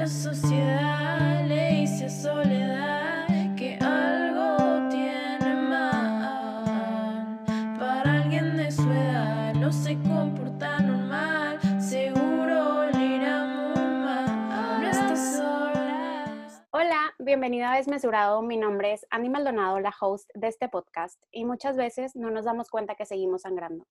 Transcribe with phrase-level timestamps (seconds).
[0.00, 7.44] La sociedad le dice a soledad que algo tiene mal.
[7.78, 11.60] Para alguien de su edad no se comporta normal.
[11.78, 14.80] Seguro le irá muy mal.
[14.80, 16.56] No estás sola.
[16.70, 18.40] Hola, bienvenida a Desmesurado.
[18.40, 22.46] Mi nombre es Andy Maldonado, la host de este podcast, y muchas veces no nos
[22.46, 23.86] damos cuenta que seguimos sangrando.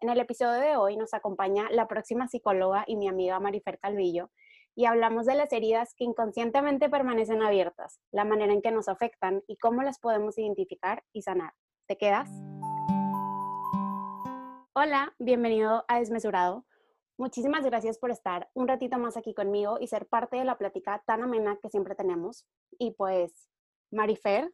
[0.00, 4.30] En el episodio de hoy nos acompaña la próxima psicóloga y mi amiga Marifer Calvillo,
[4.78, 9.42] y hablamos de las heridas que inconscientemente permanecen abiertas, la manera en que nos afectan
[9.48, 11.52] y cómo las podemos identificar y sanar.
[11.88, 12.30] ¿Te quedas?
[14.74, 16.64] Hola, bienvenido a Desmesurado.
[17.16, 21.02] Muchísimas gracias por estar un ratito más aquí conmigo y ser parte de la plática
[21.04, 22.46] tan amena que siempre tenemos.
[22.78, 23.32] Y pues,
[23.90, 24.48] Marifer,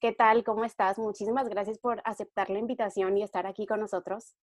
[0.00, 0.42] ¿qué tal?
[0.42, 0.98] ¿Cómo estás?
[0.98, 4.34] Muchísimas gracias por aceptar la invitación y estar aquí con nosotros.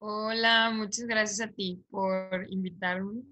[0.00, 3.22] Hola, muchas gracias a ti por invitarme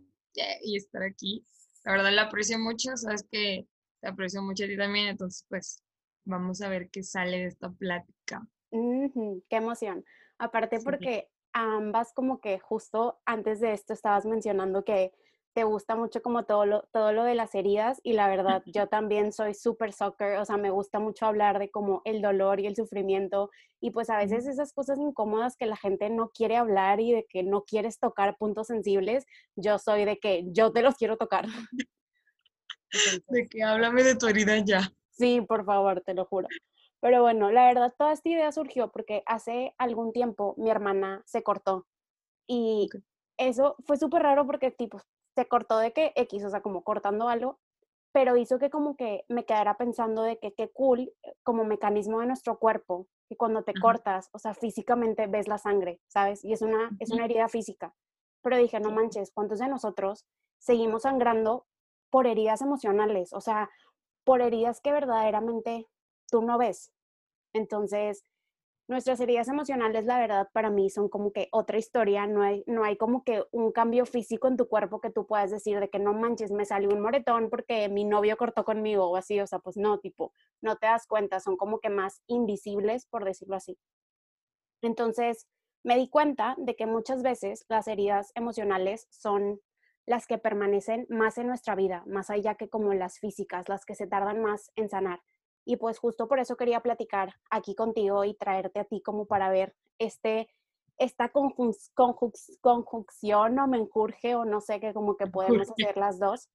[0.63, 1.45] y estar aquí.
[1.85, 3.67] La verdad la aprecio mucho, sabes que
[4.01, 5.83] te aprecio mucho a ti también, entonces pues
[6.25, 8.47] vamos a ver qué sale de esta plática.
[8.71, 10.05] Qué emoción.
[10.39, 10.85] Aparte Sí.
[10.85, 15.13] porque ambas como que justo antes de esto estabas mencionando que
[15.53, 18.89] te gusta mucho como todo lo, todo lo de las heridas y la verdad yo
[18.89, 22.67] también soy súper soccer, o sea, me gusta mucho hablar de como el dolor y
[22.67, 27.01] el sufrimiento y pues a veces esas cosas incómodas que la gente no quiere hablar
[27.01, 30.95] y de que no quieres tocar puntos sensibles, yo soy de que yo te los
[30.97, 31.47] quiero tocar.
[32.93, 34.93] Entonces, De que háblame de tu herida ya.
[35.11, 36.49] Sí, por favor, te lo juro.
[37.01, 41.43] Pero bueno, la verdad, toda esta idea surgió porque hace algún tiempo mi hermana se
[41.43, 41.87] cortó
[42.47, 43.03] y Ok.
[43.39, 45.01] eso fue súper raro porque tipo
[45.41, 47.59] se cortó de que X, o sea, como cortando algo,
[48.13, 52.21] pero hizo que como que me quedara pensando de que qué cool eh, como mecanismo
[52.21, 53.81] de nuestro cuerpo, que cuando te Ajá.
[53.81, 56.45] cortas, o sea, físicamente ves la sangre, ¿sabes?
[56.45, 57.95] Y es una, es una herida física.
[58.43, 60.27] Pero dije, no manches, ¿cuántos de nosotros
[60.59, 61.67] seguimos sangrando
[62.11, 63.33] por heridas emocionales?
[63.33, 63.71] O sea,
[64.25, 65.87] por heridas que verdaderamente
[66.31, 66.93] tú no ves.
[67.55, 68.25] Entonces,
[68.91, 72.83] nuestras heridas emocionales, la verdad, para mí son como que otra historia, no hay, no
[72.83, 76.01] hay como que un cambio físico en tu cuerpo que tú puedas decir de que
[76.01, 79.61] no manches, me salió un moretón porque mi novio cortó conmigo o así, o sea,
[79.61, 83.79] pues no, tipo, no te das cuenta, son como que más invisibles, por decirlo así.
[84.83, 85.47] Entonces,
[85.85, 89.61] me di cuenta de que muchas veces las heridas emocionales son
[90.05, 93.95] las que permanecen más en nuestra vida, más allá que como las físicas, las que
[93.95, 95.21] se tardan más en sanar.
[95.71, 99.51] Y pues justo por eso quería platicar aquí contigo y traerte a ti como para
[99.51, 100.49] ver este,
[100.99, 106.19] esta conjunc- conjunc- conjunción o menjurje o no sé, que como que podemos hacer las
[106.19, 106.49] dos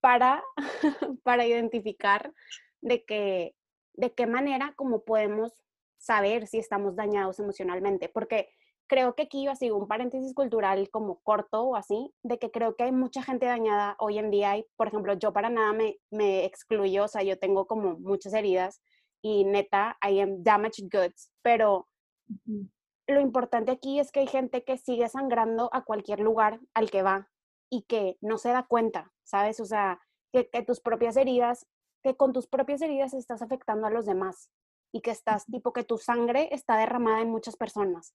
[0.00, 0.42] para,
[1.22, 2.34] para identificar
[2.80, 3.54] de que,
[3.92, 5.54] de qué manera como podemos
[5.98, 8.48] saber si estamos dañados emocionalmente, porque
[8.92, 12.84] creo que aquí así un paréntesis cultural como corto o así, de que creo que
[12.84, 16.44] hay mucha gente dañada hoy en día y, por ejemplo, yo para nada me, me
[16.44, 18.82] excluyo, o sea, yo tengo como muchas heridas
[19.22, 21.88] y neta, I am damaged goods, pero
[23.06, 27.00] lo importante aquí es que hay gente que sigue sangrando a cualquier lugar al que
[27.02, 27.30] va
[27.70, 29.58] y que no se da cuenta, ¿sabes?
[29.60, 30.02] O sea,
[30.34, 31.66] que, que tus propias heridas,
[32.02, 34.50] que con tus propias heridas estás afectando a los demás
[34.92, 38.14] y que estás, tipo, que tu sangre está derramada en muchas personas.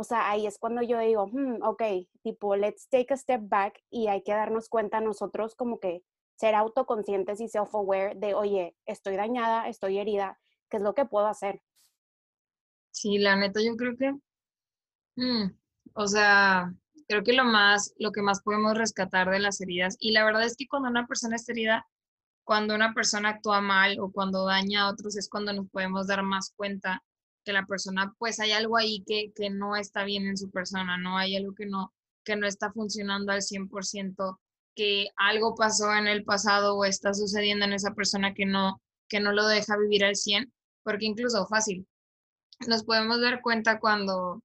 [0.00, 1.82] O sea, ahí es cuando yo digo, hmm, ok,
[2.22, 6.04] tipo, let's take a step back y hay que darnos cuenta nosotros como que
[6.36, 10.38] ser autoconscientes y self-aware de, oye, estoy dañada, estoy herida,
[10.70, 11.60] ¿qué es lo que puedo hacer?
[12.92, 14.12] Sí, la neta, yo creo que,
[15.16, 15.50] mm,
[15.94, 16.72] o sea,
[17.08, 20.44] creo que lo más, lo que más podemos rescatar de las heridas, y la verdad
[20.44, 21.88] es que cuando una persona está herida,
[22.44, 26.22] cuando una persona actúa mal o cuando daña a otros, es cuando nos podemos dar
[26.22, 27.02] más cuenta
[27.48, 30.98] que la persona, pues hay algo ahí que, que no está bien en su persona,
[30.98, 31.16] ¿no?
[31.16, 34.38] Hay algo que no, que no está funcionando al 100%,
[34.74, 39.20] que algo pasó en el pasado o está sucediendo en esa persona que no, que
[39.20, 41.86] no lo deja vivir al 100, porque incluso fácil,
[42.66, 44.42] nos podemos dar cuenta cuando,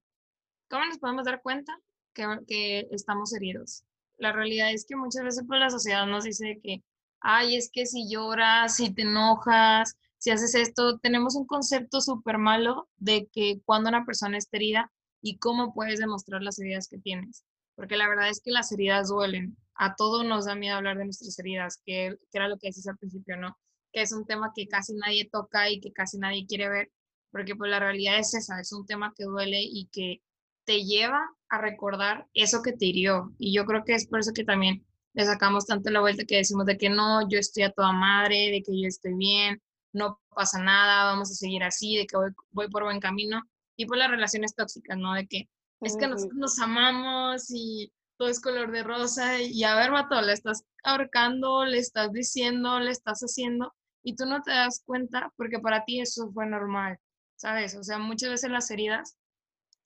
[0.70, 1.78] ¿cómo nos podemos dar cuenta
[2.14, 3.84] que, que estamos heridos?
[4.16, 6.82] La realidad es que muchas veces pues, la sociedad nos dice que,
[7.20, 12.38] ay, es que si lloras, si te enojas, si haces esto, tenemos un concepto súper
[12.38, 14.90] malo de que cuando una persona está herida
[15.20, 17.44] y cómo puedes demostrar las heridas que tienes.
[17.74, 19.54] Porque la verdad es que las heridas duelen.
[19.74, 22.96] A todos nos da miedo hablar de nuestras heridas, que, era lo que decías al
[22.96, 23.58] principio, ¿no?
[23.92, 26.90] Que es un tema que casi nadie toca y que casi nadie quiere ver,
[27.30, 30.22] porque pues la realidad es esa, es un tema que duele y que
[30.64, 33.34] te lleva a recordar eso que te hirió.
[33.38, 36.38] Y yo creo que es por eso que también le sacamos tanto la vuelta que
[36.38, 39.60] decimos de que no, yo estoy a toda madre, de que yo estoy bien,
[39.94, 43.42] no pasa nada, vamos a seguir así, de que voy, voy por buen camino.
[43.76, 45.14] Y por las relaciones tóxicas, ¿no?
[45.14, 45.48] De que
[45.80, 50.32] es que nos amamos y todo es color de rosa y a ver, vato, le
[50.32, 55.58] estás ahorcando, le estás diciendo, le estás haciendo y tú no te das cuenta porque
[55.58, 56.98] para ti eso fue normal,
[57.36, 57.74] ¿sabes?
[57.74, 59.16] O sea, muchas veces las heridas,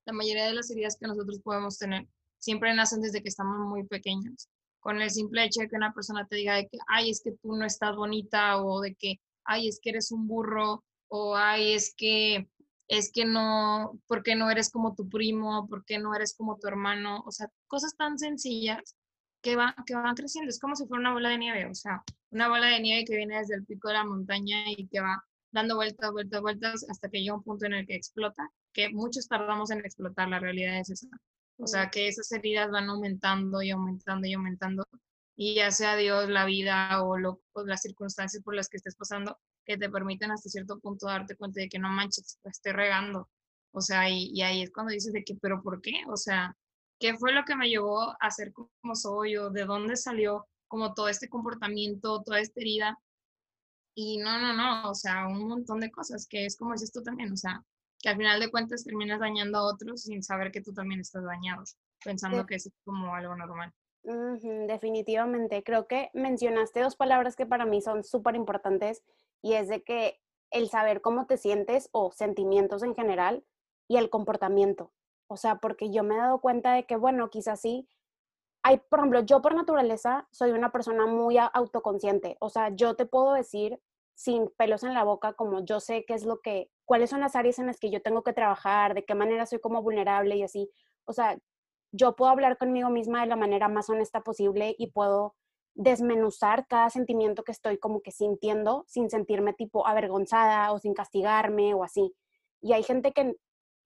[0.04, 2.06] la mayoría de las heridas que nosotros podemos tener,
[2.38, 4.48] siempre nacen desde que estamos muy pequeños.
[4.80, 7.32] Con el simple hecho de que una persona te diga de que, ay, es que
[7.42, 11.72] tú no estás bonita o de que, ay, es que eres un burro o ay,
[11.72, 12.48] es que
[12.88, 17.22] es que no, porque no eres como tu primo, porque no eres como tu hermano,
[17.26, 18.96] o sea, cosas tan sencillas
[19.42, 22.02] que van, que van creciendo, es como si fuera una bola de nieve, o sea,
[22.30, 25.22] una bola de nieve que viene desde el pico de la montaña y que va
[25.52, 29.28] dando vueltas, vueltas, vueltas hasta que llega un punto en el que explota, que muchos
[29.28, 31.08] tardamos en explotar, la realidad es esa.
[31.58, 34.84] O sea, que esas heridas van aumentando y aumentando y aumentando,
[35.40, 38.96] y ya sea Dios, la vida o, lo, o las circunstancias por las que estés
[38.96, 42.72] pasando, que te permiten hasta cierto punto darte cuenta de que no manches, la estoy
[42.72, 43.30] regando.
[43.70, 46.02] O sea, y, y, ahí es cuando dices de que, pero ¿por qué?
[46.08, 46.56] O sea,
[46.98, 50.92] ¿qué fue lo que me llevó a ser como soy o de dónde salió como
[50.92, 52.98] todo este comportamiento, toda esta herida?
[53.94, 57.00] Y no, no, no, o sea, un montón de cosas que es como dices tú
[57.04, 57.64] también, o sea,
[58.00, 61.22] que al final de cuentas terminas dañando a otros sin saber que tú también estás
[61.22, 61.62] dañado,
[62.04, 63.72] pensando que es como algo normal.
[64.66, 69.02] Definitivamente, creo que mencionaste dos palabras que para mí son súper importantes
[69.42, 70.20] y es de que
[70.50, 73.44] el saber cómo te sientes o sentimientos en general
[73.86, 74.92] y el comportamiento.
[75.28, 77.86] O sea, porque yo me he dado cuenta de que, bueno, quizás sí,
[78.62, 82.36] hay, por ejemplo, yo por naturaleza soy una persona muy autoconsciente.
[82.40, 83.80] O sea, yo te puedo decir
[84.14, 87.36] sin pelos en la boca como yo sé qué es lo que, cuáles son las
[87.36, 90.42] áreas en las que yo tengo que trabajar, de qué manera soy como vulnerable y
[90.42, 90.70] así.
[91.04, 91.38] O sea,
[91.92, 95.34] yo puedo hablar conmigo misma de la manera más honesta posible y puedo
[95.74, 101.72] desmenuzar cada sentimiento que estoy como que sintiendo sin sentirme tipo avergonzada o sin castigarme
[101.74, 102.14] o así.
[102.60, 103.36] Y hay gente que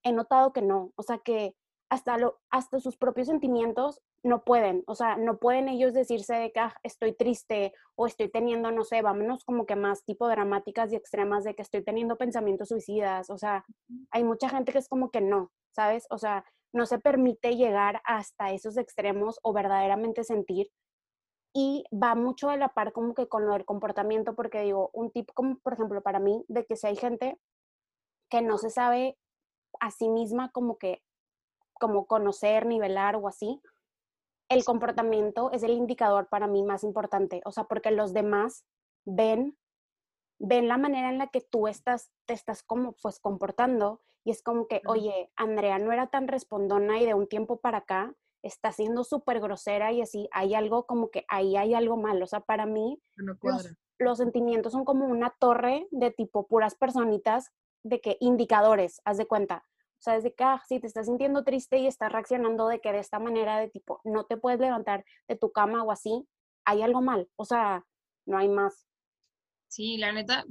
[0.03, 1.55] he notado que no, o sea que
[1.91, 6.51] hasta, lo, hasta sus propios sentimientos no pueden, o sea, no pueden ellos decirse de
[6.51, 10.91] que ah, estoy triste o estoy teniendo, no sé, vámonos como que más tipo dramáticas
[10.91, 13.67] y extremas de que estoy teniendo pensamientos suicidas, o sea,
[14.11, 16.07] hay mucha gente que es como que no, ¿sabes?
[16.09, 20.71] O sea, no se permite llegar hasta esos extremos o verdaderamente sentir
[21.55, 25.11] y va mucho de la par como que con lo del comportamiento, porque digo, un
[25.11, 27.39] tip como por ejemplo para mí, de que si hay gente
[28.31, 29.19] que no se sabe
[29.81, 31.03] a sí misma como que,
[31.75, 33.61] como conocer, nivelar o así,
[34.49, 38.65] el comportamiento es el indicador para mí más importante, o sea, porque los demás
[39.05, 39.59] ven,
[40.39, 44.43] ven la manera en la que tú estás, te estás como pues comportando y es
[44.43, 48.73] como que, oye, Andrea no era tan respondona y de un tiempo para acá está
[48.73, 52.25] siendo súper grosera y así, hay algo como que ahí hay algo malo.
[52.25, 53.01] O sea, para mí,
[53.99, 57.53] los, sentimientos son como una torre de tipo puras personitas,
[57.85, 59.65] de que indicadores, haz de cuenta.
[59.99, 62.93] O sea, desde que ah, si te estás sintiendo triste y estás reaccionando de que
[62.93, 66.27] de esta manera, de tipo, no te puedes levantar de tu cama o así,
[66.65, 67.29] hay algo mal.
[67.37, 67.87] O sea,
[68.27, 68.89] no hay más.
[69.73, 70.45] Sí, la neta,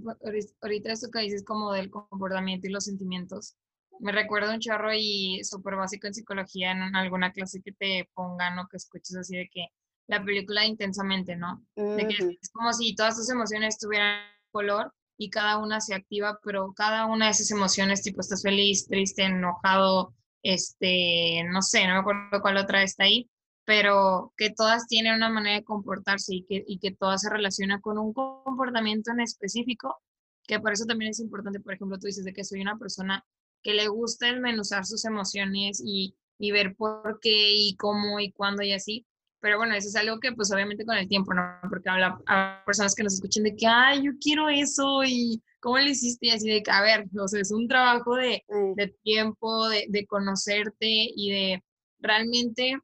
[0.63, 3.56] ahorita esto que dices como del comportamiento y los sentimientos,
[4.00, 8.57] me recuerda un chorro y súper básico en psicología en alguna clase que te pongan
[8.57, 9.68] o que escuches así de que
[10.07, 11.63] la película intensamente, ¿no?
[11.75, 16.39] De que es como si todas tus emociones tuvieran color y cada una se activa,
[16.44, 21.94] pero cada una de esas emociones, tipo estás feliz, triste, enojado, este, no sé, no
[21.94, 23.29] me acuerdo cuál otra está ahí,
[23.66, 27.81] pero que todas tienen una manera de comportarse y que, y que todas se relacionan
[27.81, 30.01] con un comportamiento en específico,
[30.48, 33.25] que por eso también es importante, por ejemplo, tú dices de que soy una persona
[33.63, 38.63] que le gusta desmenuzar sus emociones y, y ver por qué y cómo y cuándo
[38.63, 39.06] y así.
[39.39, 41.41] Pero bueno, eso es algo que pues obviamente con el tiempo, ¿no?
[41.70, 45.77] Porque habla a personas que nos escuchen de que, ay, yo quiero eso y cómo
[45.77, 48.44] le hiciste y así de que, a ver, o sea, es un trabajo de,
[48.75, 51.63] de tiempo, de, de, conocerte y de
[52.00, 52.77] realmente,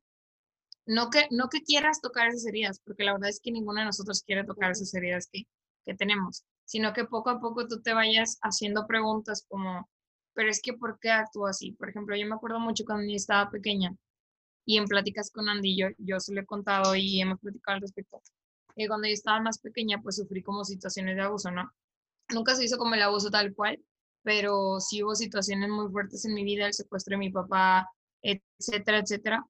[0.87, 3.85] no que, no que quieras tocar esas heridas, porque la verdad es que ninguno de
[3.85, 5.43] nosotros quiere tocar esas heridas que,
[5.85, 9.89] que tenemos, sino que poco a poco tú te vayas haciendo preguntas como,
[10.33, 11.73] pero es que ¿por qué actúo así?
[11.73, 13.95] Por ejemplo, yo me acuerdo mucho cuando yo estaba pequeña
[14.65, 17.81] y en pláticas con Andy, yo, yo se lo he contado y hemos platicado al
[17.81, 18.21] respecto.
[18.75, 21.71] Y cuando yo estaba más pequeña, pues sufrí como situaciones de abuso, ¿no?
[22.29, 23.79] Nunca se hizo como el abuso tal cual,
[24.23, 27.89] pero sí hubo situaciones muy fuertes en mi vida, el secuestro de mi papá,
[28.21, 29.45] etcétera, etcétera,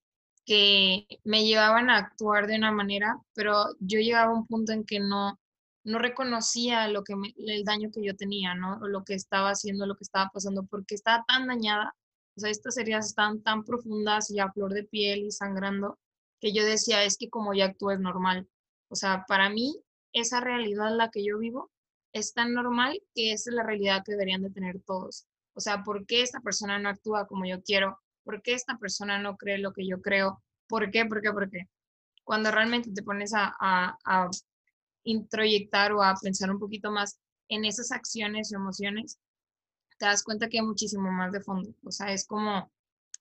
[0.48, 4.86] que me llevaban a actuar de una manera, pero yo llegaba a un punto en
[4.86, 5.40] que no,
[5.84, 8.80] no reconocía lo que el daño que yo tenía, ¿no?
[8.82, 11.94] O lo que estaba haciendo, lo que estaba pasando, porque estaba tan dañada,
[12.38, 16.00] o sea, estas heridas estaban tan profundas y a flor de piel y sangrando,
[16.40, 18.48] que yo decía, es que como ya actúo es normal.
[18.90, 19.76] O sea, para mí,
[20.14, 21.72] esa realidad en la que yo vivo
[22.14, 25.28] es tan normal que esa es la realidad que deberían de tener todos.
[25.56, 28.00] O sea, ¿por qué esta persona no actúa como yo quiero?
[28.28, 30.44] ¿Por qué esta persona no cree lo que yo creo?
[30.68, 31.06] ¿Por qué?
[31.06, 31.32] ¿Por qué?
[31.32, 31.70] Porque
[32.26, 34.30] cuando realmente te pones a, a, a
[35.04, 39.18] introyectar o a pensar un poquito más en esas acciones o emociones,
[39.98, 41.74] te das cuenta que hay muchísimo más de fondo.
[41.86, 42.70] O sea, es como,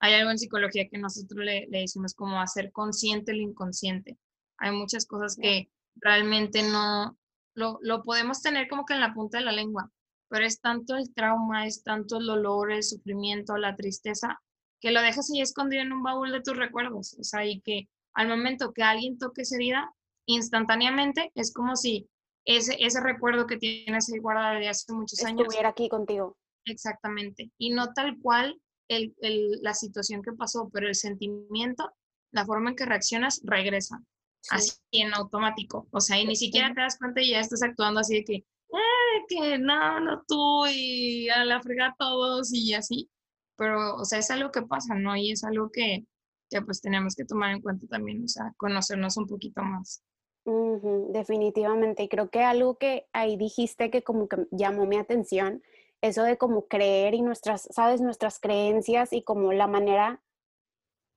[0.00, 4.18] hay algo en psicología que nosotros le, le decimos como hacer consciente lo inconsciente.
[4.58, 7.16] Hay muchas cosas que realmente no,
[7.54, 9.92] lo, lo podemos tener como que en la punta de la lengua,
[10.28, 14.42] pero es tanto el trauma, es tanto el dolor, el sufrimiento, la tristeza,
[14.80, 17.16] que lo dejas ahí escondido en un baúl de tus recuerdos.
[17.18, 19.94] O sea, y que al momento que alguien toque esa herida,
[20.26, 22.08] instantáneamente es como si
[22.44, 25.42] ese, ese recuerdo que tienes ahí guardado de hace muchos años.
[25.42, 26.36] Estuviera aquí contigo.
[26.64, 27.50] Exactamente.
[27.58, 31.90] Y no tal cual el, el, la situación que pasó, pero el sentimiento,
[32.32, 34.00] la forma en que reaccionas, regresa.
[34.40, 34.54] Sí.
[34.54, 35.88] Así en automático.
[35.90, 38.34] O sea, y ni siquiera te das cuenta y ya estás actuando así de que,
[38.34, 43.10] eh, que no, no tú y a la frega todos y así.
[43.56, 45.16] Pero, o sea, es algo que pasa, ¿no?
[45.16, 46.04] Y es algo que,
[46.50, 50.02] que pues tenemos que tomar en cuenta también, o sea, conocernos un poquito más.
[50.46, 52.04] Definitivamente.
[52.04, 55.62] Y creo que algo que ahí dijiste que como que llamó mi atención,
[56.00, 60.22] eso de como creer y nuestras, sabes, nuestras creencias y como la manera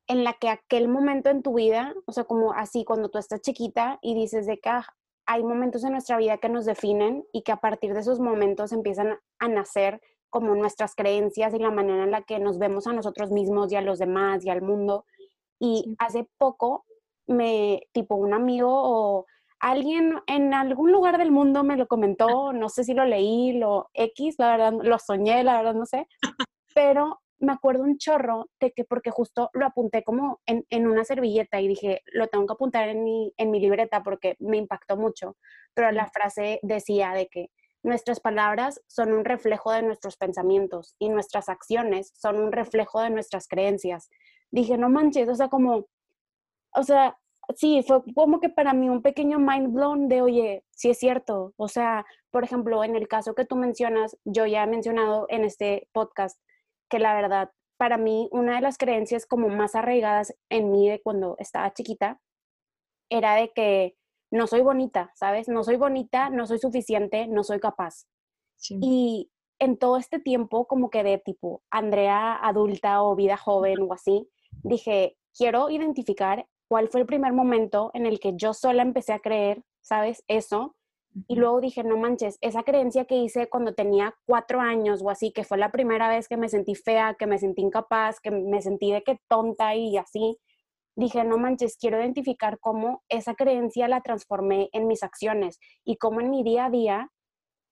[0.07, 3.41] en la que aquel momento en tu vida, o sea, como así cuando tú estás
[3.41, 4.71] chiquita y dices de que
[5.27, 8.71] hay momentos en nuestra vida que nos definen y que a partir de esos momentos
[8.71, 12.93] empiezan a nacer como nuestras creencias y la manera en la que nos vemos a
[12.93, 15.05] nosotros mismos y a los demás y al mundo.
[15.59, 15.95] Y sí.
[15.99, 16.85] hace poco
[17.27, 19.25] me, tipo un amigo o
[19.59, 23.89] alguien en algún lugar del mundo me lo comentó, no sé si lo leí, lo
[23.93, 26.07] X, la verdad, lo soñé, la verdad no sé,
[26.73, 31.05] pero me acuerdo un chorro de que porque justo lo apunté como en, en, una
[31.05, 34.97] servilleta y dije, lo tengo que apuntar en mi, en mi libreta porque me impactó
[34.97, 35.37] mucho,
[35.73, 37.49] pero la frase decía de que
[37.83, 43.09] nuestras palabras son un reflejo de nuestros pensamientos y nuestras acciones son un reflejo de
[43.09, 44.09] nuestras creencias.
[44.51, 45.87] Dije, no manches, o sea, como,
[46.73, 47.17] o sea,
[47.55, 51.53] sí, fue como que para mí un pequeño mind blown de, oye, sí es cierto.
[51.57, 55.45] O sea, por ejemplo, en el caso que tú mencionas, yo ya he mencionado en
[55.45, 56.39] este podcast
[56.89, 61.01] que la verdad, para mí, una de las creencias como más arraigadas en mí de
[61.01, 62.19] cuando estaba chiquita
[63.09, 63.95] era de que
[64.31, 65.47] no soy bonita, ¿sabes?
[65.47, 68.05] No soy bonita, no soy suficiente, no soy capaz.
[68.55, 68.77] Sí.
[68.81, 73.93] Y en todo este tiempo, como que de tipo Andrea adulta o vida joven o
[73.93, 74.29] así,
[74.63, 79.19] dije, quiero identificar cuál fue el primer momento en el que yo sola empecé a
[79.19, 80.23] creer, ¿sabes?
[80.27, 80.75] Eso.
[81.27, 85.31] Y luego dije, no manches, esa creencia que hice cuando tenía cuatro años o así,
[85.31, 88.61] que fue la primera vez que me sentí fea, que me sentí incapaz, que me
[88.61, 90.37] sentí de que tonta y así,
[90.99, 96.21] dije, no manches, quiero identificar cómo esa creencia la transformé en mis acciones y cómo
[96.21, 97.11] en mi día a día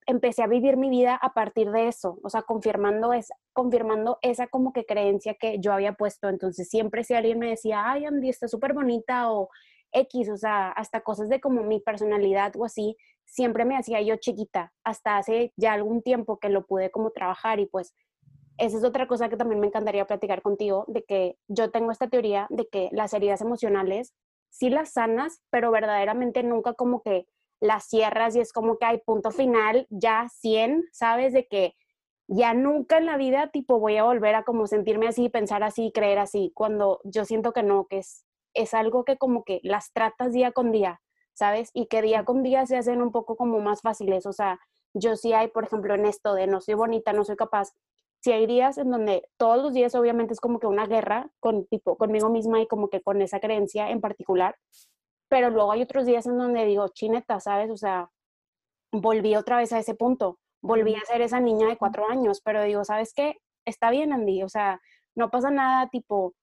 [0.07, 4.47] empecé a vivir mi vida a partir de eso, o sea, confirmando, es, confirmando esa
[4.47, 6.29] como que creencia que yo había puesto.
[6.29, 9.49] Entonces, siempre si alguien me decía, ay, Andy, está súper bonita o
[9.91, 14.15] X, o sea, hasta cosas de como mi personalidad o así, siempre me hacía yo
[14.15, 17.93] chiquita, hasta hace ya algún tiempo que lo pude como trabajar y pues
[18.57, 22.07] esa es otra cosa que también me encantaría platicar contigo, de que yo tengo esta
[22.07, 24.13] teoría de que las heridas emocionales
[24.49, 27.27] sí las sanas, pero verdaderamente nunca como que
[27.59, 31.33] las cierras y es como que hay punto final, ya 100, ¿sabes?
[31.33, 31.75] De que
[32.27, 35.91] ya nunca en la vida tipo voy a volver a como sentirme así, pensar así,
[35.93, 39.91] creer así, cuando yo siento que no, que es, es algo que como que las
[39.93, 41.01] tratas día con día,
[41.33, 41.71] ¿sabes?
[41.73, 44.59] Y que día con día se hacen un poco como más fáciles, o sea,
[44.93, 47.73] yo sí hay, por ejemplo, en esto de no soy bonita, no soy capaz,
[48.21, 51.65] si hay días en donde todos los días obviamente es como que una guerra con
[51.67, 54.55] tipo conmigo misma y como que con esa creencia en particular,
[55.29, 57.69] pero luego hay otros días en donde digo, chineta, ¿sabes?
[57.69, 58.09] O sea,
[58.91, 62.63] volví otra vez a ese punto, volví a ser esa niña de cuatro años, pero
[62.63, 63.37] digo, ¿sabes qué?
[63.65, 64.81] Está bien, Andy, o sea,
[65.15, 66.33] no pasa nada, tipo,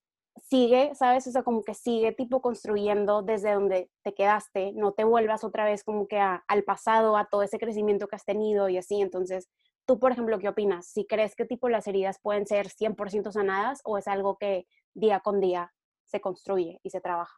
[0.43, 1.26] sigue, ¿sabes?
[1.26, 5.64] O sea, como que sigue, tipo, construyendo desde donde te quedaste, no te vuelvas otra
[5.64, 9.00] vez como que a, al pasado, a todo ese crecimiento que has tenido y así,
[9.00, 9.49] entonces,
[9.87, 10.87] tú, por ejemplo, ¿qué opinas?
[10.87, 15.21] Si crees que, tipo, las heridas pueden ser 100% sanadas o es algo que día
[15.21, 15.73] con día
[16.05, 17.37] se construye y se trabaja?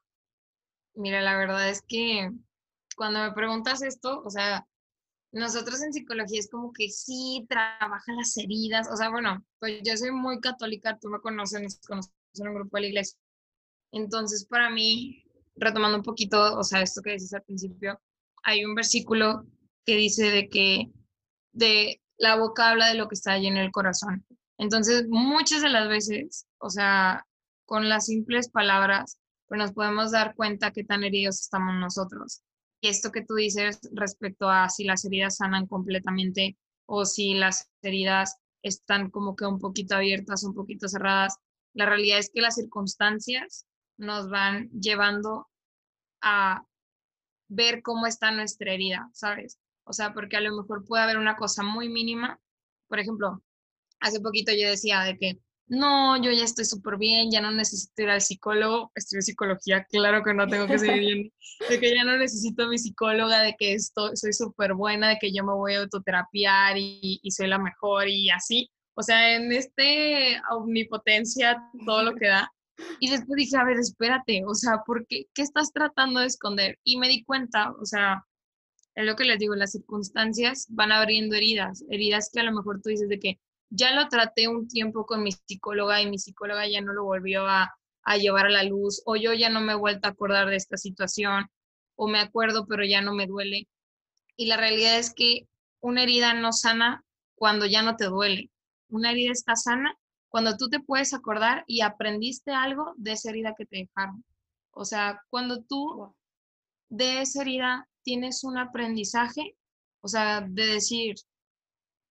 [0.94, 2.30] Mira, la verdad es que
[2.96, 4.66] cuando me preguntas esto, o sea,
[5.32, 9.96] nosotros en psicología es como que sí, trabaja las heridas, o sea, bueno, pues yo
[9.96, 13.18] soy muy católica, tú me conoces, nos conoces en un grupo de la iglesia.
[13.92, 15.24] Entonces, para mí,
[15.56, 18.00] retomando un poquito, o sea, esto que dices al principio,
[18.42, 19.44] hay un versículo
[19.84, 20.90] que dice de que
[21.52, 24.26] de la boca habla de lo que está allí en el corazón.
[24.58, 27.26] Entonces, muchas de las veces, o sea,
[27.66, 29.18] con las simples palabras,
[29.48, 32.42] pues nos podemos dar cuenta qué tan heridos estamos nosotros.
[32.80, 36.56] Y esto que tú dices respecto a si las heridas sanan completamente
[36.86, 41.36] o si las heridas están como que un poquito abiertas, un poquito cerradas,
[41.74, 43.66] la realidad es que las circunstancias
[43.98, 45.48] nos van llevando
[46.22, 46.64] a
[47.48, 49.58] ver cómo está nuestra herida, ¿sabes?
[49.86, 52.40] O sea, porque a lo mejor puede haber una cosa muy mínima.
[52.88, 53.42] Por ejemplo,
[54.00, 58.02] hace poquito yo decía de que no, yo ya estoy súper bien, ya no necesito
[58.02, 61.32] ir al psicólogo, estudio psicología, claro que no tengo que seguir bien,
[61.68, 65.32] de que ya no necesito mi psicóloga, de que esto, soy súper buena, de que
[65.32, 68.70] yo me voy a autoterapiar y, y soy la mejor y así.
[68.94, 72.52] O sea, en este omnipotencia, todo lo que da.
[73.00, 76.78] Y después dije, a ver, espérate, o sea, ¿por qué, qué estás tratando de esconder?
[76.84, 78.24] Y me di cuenta, o sea,
[78.96, 82.80] es lo que les digo, las circunstancias van abriendo heridas, heridas que a lo mejor
[82.80, 83.38] tú dices de que
[83.68, 87.46] ya lo traté un tiempo con mi psicóloga y mi psicóloga ya no lo volvió
[87.46, 87.74] a,
[88.18, 90.76] llevar a la luz, o yo ya no me he vuelto a acordar de esta
[90.76, 91.50] situación,
[91.96, 93.68] o me acuerdo pero ya no me duele.
[94.36, 95.48] Y la realidad es que
[95.80, 98.50] una herida no sana cuando ya no te duele.
[98.88, 99.98] Una herida está sana
[100.28, 104.24] cuando tú te puedes acordar y aprendiste algo de esa herida que te dejaron.
[104.70, 106.14] O sea, cuando tú
[106.88, 109.56] de esa herida tienes un aprendizaje,
[110.00, 111.16] o sea, de decir,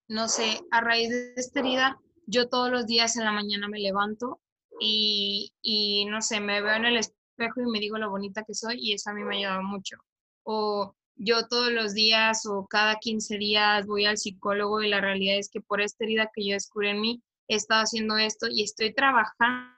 [0.10, 1.98] no sé, a raíz de esta herida,
[2.28, 4.42] yo todos los días en la mañana me levanto
[4.78, 8.54] y, y, no sé, me veo en el espejo y me digo lo bonita que
[8.54, 9.96] soy y eso a mí me ha ayudado mucho.
[10.44, 15.38] O yo todos los días o cada 15 días voy al psicólogo y la realidad
[15.38, 18.64] es que por esta herida que yo descubrí en mí, he estado haciendo esto y
[18.64, 19.74] estoy trabajando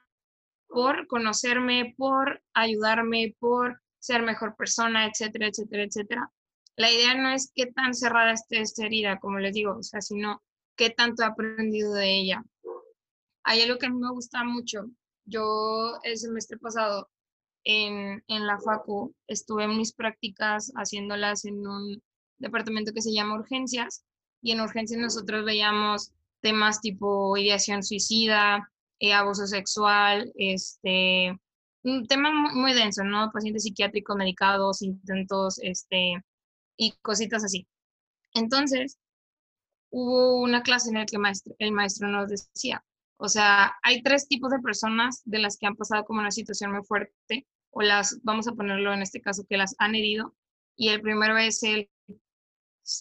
[0.66, 6.32] por conocerme, por ayudarme, por ser mejor persona, etcétera, etcétera, etcétera
[6.78, 10.00] la idea no es qué tan cerrada esté esta herida, como les digo, o sea,
[10.00, 10.40] sino
[10.76, 12.44] qué tanto he aprendido de ella.
[13.42, 14.88] Hay algo que a mí me gusta mucho.
[15.24, 17.10] Yo el semestre pasado
[17.64, 22.00] en, en la FACU estuve en mis prácticas haciéndolas en un
[22.38, 24.04] departamento que se llama urgencias
[24.40, 31.36] y en urgencias nosotros veíamos temas tipo ideación suicida, eh, abuso sexual, este,
[31.88, 33.30] un tema muy, denso, ¿no?
[33.32, 36.22] Pacientes psiquiátricos medicados, intentos, este,
[36.76, 37.66] y cositas así.
[38.34, 38.98] Entonces,
[39.90, 41.16] hubo una clase en la que
[41.58, 42.84] el maestro nos decía,
[43.18, 46.72] o sea, hay tres tipos de personas de las que han pasado como una situación
[46.72, 50.34] muy fuerte, o las, vamos a ponerlo en este caso, que las han herido,
[50.76, 51.90] y el primero es el,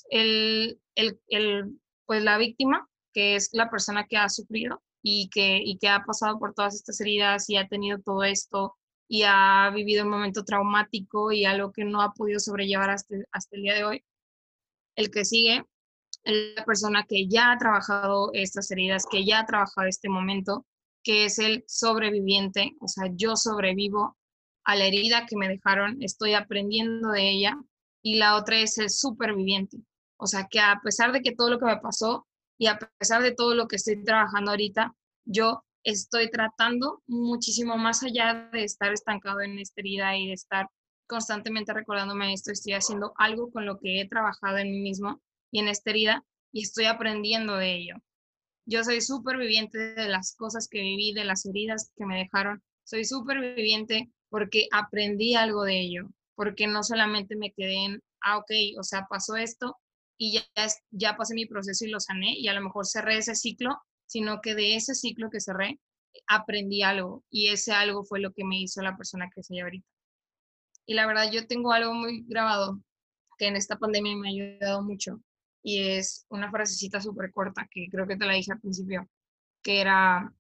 [0.09, 5.77] el, el, pues la víctima, que es la persona que ha sufrido y que, y
[5.77, 8.75] que ha pasado por todas estas heridas y ha tenido todo esto
[9.07, 13.55] y ha vivido un momento traumático y algo que no ha podido sobrellevar hasta, hasta
[13.55, 14.03] el día de hoy.
[14.97, 15.63] El que sigue
[16.25, 20.65] es la persona que ya ha trabajado estas heridas, que ya ha trabajado este momento,
[21.03, 24.17] que es el sobreviviente, o sea, yo sobrevivo
[24.65, 27.57] a la herida que me dejaron, estoy aprendiendo de ella,
[28.01, 29.77] y la otra es el superviviente,
[30.17, 33.21] o sea, que a pesar de que todo lo que me pasó y a pesar
[33.21, 34.96] de todo lo que estoy trabajando ahorita,
[35.27, 40.67] yo estoy tratando muchísimo más allá de estar estancado en esta herida y de estar
[41.05, 45.59] constantemente recordándome esto, estoy haciendo algo con lo que he trabajado en mí mismo y
[45.59, 47.95] en esta herida y estoy aprendiendo de ello.
[48.65, 52.61] Yo soy superviviente de las cosas que viví, de las heridas que me dejaron.
[52.83, 58.51] Soy superviviente porque aprendí algo de ello, porque no solamente me quedé en, ah, ok,
[58.77, 59.77] o sea, pasó esto
[60.17, 63.35] y ya, ya pasé mi proceso y lo sané y a lo mejor cerré ese
[63.35, 65.79] ciclo sino que de ese ciclo que cerré
[66.27, 69.87] aprendí algo y ese algo fue lo que me hizo la persona que soy ahorita.
[70.85, 72.81] Y la verdad, yo tengo algo muy grabado
[73.37, 75.21] que en esta pandemia me ha ayudado mucho
[75.61, 79.07] y es una frasecita súper corta que creo que te la dije al principio,
[79.61, 80.33] que era,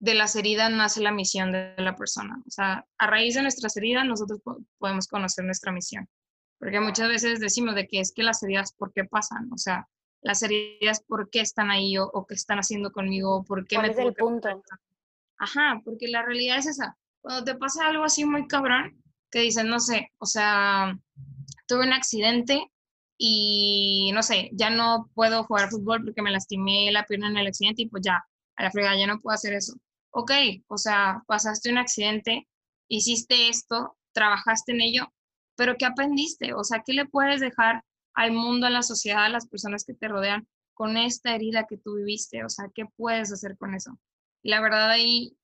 [0.00, 2.42] de las heridas nace la misión de la persona.
[2.46, 4.40] O sea, a raíz de nuestras heridas nosotros
[4.78, 6.08] podemos conocer nuestra misión.
[6.58, 9.50] Porque muchas veces decimos de que es que las heridas, ¿por qué pasan?
[9.52, 9.88] O sea,
[10.22, 13.92] las heridas, por qué están ahí o, qué están haciendo conmigo, por qué ¿Cuál me
[13.92, 14.62] es el punto?
[15.38, 16.96] Ajá, porque la realidad es esa.
[17.22, 20.98] Cuando te pasa algo así muy cabrón, que dicen, no sé, o sea,
[21.66, 22.70] tuve un accidente
[23.16, 27.46] y no sé, ya no puedo jugar fútbol porque me lastimé la pierna en el
[27.46, 28.24] accidente y pues ya,
[28.56, 29.74] a la fregada ya no puedo hacer eso.
[30.10, 30.32] Ok,
[30.66, 32.48] o sea, pasaste un accidente,
[32.88, 35.12] hiciste esto, trabajaste en ello,
[35.56, 36.54] pero ¿qué aprendiste?
[36.54, 39.94] O sea, ¿qué le puedes dejar al mundo, a la sociedad, a las personas que
[39.94, 43.98] te rodean con esta herida que tú viviste, o sea, ¿qué puedes hacer con eso?
[44.42, 45.36] Y la verdad ahí,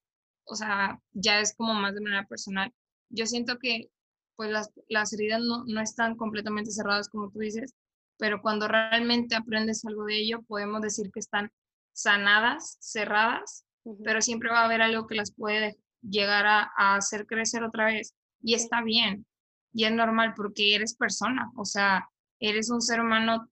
[0.45, 2.73] o sea, ya es como más de manera personal.
[3.11, 3.91] Yo siento que
[4.37, 7.75] pues las, las heridas no, no están completamente cerradas como tú dices,
[8.19, 11.51] pero cuando realmente aprendes algo de ello, podemos decir que están
[11.93, 13.65] sanadas, cerradas,
[14.05, 17.87] pero siempre va a haber algo que las puede llegar a, a, hacer crecer otra
[17.87, 18.15] vez.
[18.43, 19.27] Y está bien,
[19.73, 22.09] y es normal porque eres persona, o sea,
[22.41, 23.51] eres un ser humano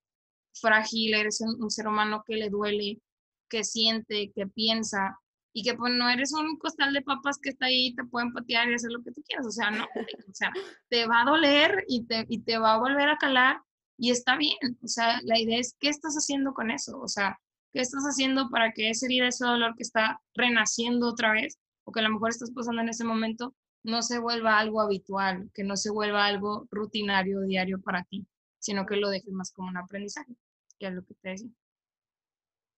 [0.53, 3.01] frágil, eres un, ser humano que le duele,
[3.49, 5.19] que siente, que piensa,
[5.53, 8.33] y que pues no eres un costal de papas que está ahí y te pueden
[8.33, 10.53] patear y hacer lo que tú quieras, o sea, no, o sea,
[10.89, 13.61] te va a doler y te, y te va a volver a calar
[13.97, 16.99] y está bien, o sea, la idea es, ¿qué estás haciendo con eso?
[17.01, 17.39] O sea,
[17.73, 21.93] ¿qué estás haciendo para que esa herida, ese dolor que está renaciendo otra vez, o
[21.93, 25.63] que a lo mejor estás pasando en ese momento, no se vuelva algo habitual, que
[25.63, 28.27] no se vuelva algo rutinario, diario para ti,
[28.65, 30.35] sino que lo dejes más como un aprendizaje,
[30.79, 31.51] que es lo que te decía.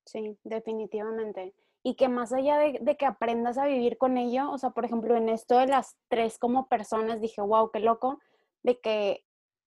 [0.04, 1.54] Sí, definitivamente.
[1.84, 4.84] Y que más allá de, de, que aprendas a vivir con ello, o sea, por
[4.84, 8.18] ejemplo, en esto de las tres como personas, dije, wow, qué loco,
[8.64, 9.24] de que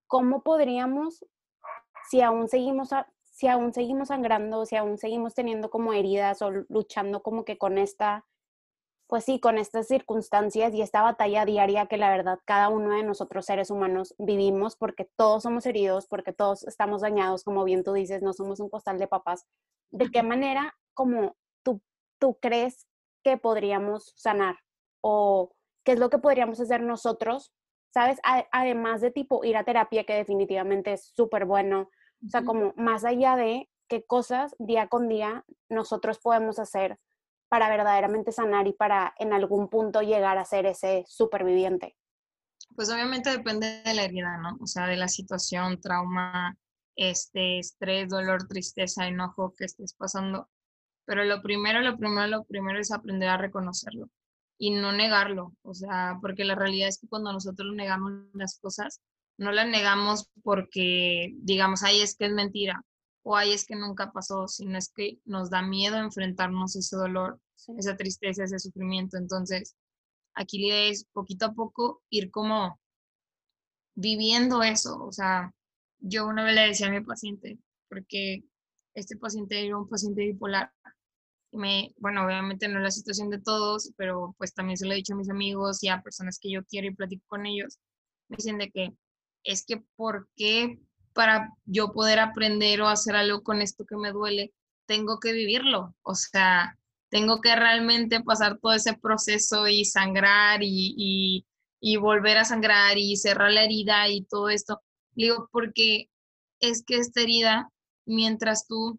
[0.08, 1.26] cómo podríamos,
[2.10, 2.90] si aún seguimos,
[3.24, 7.78] si aún seguimos sangrando, si aún seguimos teniendo como heridas o luchando como que con
[7.78, 8.26] esta
[9.10, 13.02] pues sí, con estas circunstancias y esta batalla diaria que la verdad cada uno de
[13.02, 17.94] nosotros seres humanos vivimos porque todos somos heridos, porque todos estamos dañados, como bien tú
[17.94, 19.48] dices, no somos un costal de papas.
[19.90, 21.82] ¿De qué manera como tú,
[22.20, 22.88] tú crees
[23.24, 24.58] que podríamos sanar?
[25.02, 27.52] ¿O qué es lo que podríamos hacer nosotros?
[27.92, 28.20] ¿Sabes?
[28.52, 31.90] además de tipo ir a terapia, que definitivamente es súper bueno.
[32.24, 37.00] O sea, como más allá de qué cosas día con día nosotros podemos hacer
[37.50, 41.98] para verdaderamente sanar y para en algún punto llegar a ser ese superviviente?
[42.76, 44.58] Pues obviamente depende de la herida, ¿no?
[44.62, 46.56] O sea, de la situación, trauma,
[46.96, 50.50] este, estrés, dolor, tristeza, enojo que estés pasando.
[51.06, 54.10] Pero lo primero, lo primero, lo primero es aprender a reconocerlo
[54.60, 55.56] y no negarlo.
[55.64, 59.02] O sea, porque la realidad es que cuando nosotros negamos las cosas,
[59.38, 62.84] no las negamos porque digamos, ay, es que es mentira
[63.24, 67.40] o ay, es que nunca pasó, sino es que nos da miedo enfrentarnos ese dolor,
[67.78, 69.18] esa tristeza, ese sufrimiento.
[69.18, 69.76] Entonces,
[70.34, 72.80] aquí la idea es poquito a poco ir como
[73.96, 75.04] viviendo eso.
[75.04, 75.54] O sea,
[76.00, 78.44] yo una vez le decía a mi paciente, porque
[78.94, 80.72] este paciente era un paciente bipolar.
[81.52, 84.98] Me, bueno, obviamente no es la situación de todos, pero pues también se lo he
[84.98, 87.80] dicho a mis amigos y a personas que yo quiero y platico con ellos.
[88.30, 88.94] Me dicen de que
[89.44, 90.80] es que, ¿por qué
[91.20, 94.54] para yo poder aprender o hacer algo con esto que me duele,
[94.86, 95.94] tengo que vivirlo.
[96.02, 96.78] O sea,
[97.10, 101.44] tengo que realmente pasar todo ese proceso y sangrar y,
[101.82, 104.82] y, volver a sangrar y cerrar la herida y todo esto.
[105.12, 106.10] Digo, porque
[106.62, 107.70] es que esta herida,
[108.06, 108.98] mientras tú